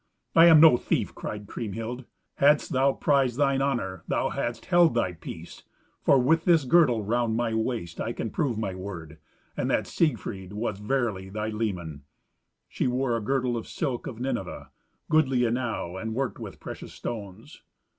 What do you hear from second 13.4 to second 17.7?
of silk of Nineveh, goodly enow, and worked with precious stones.